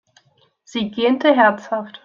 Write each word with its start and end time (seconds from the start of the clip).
Sie 0.63 0.89
gähnte 0.89 1.35
herzhaft. 1.35 1.99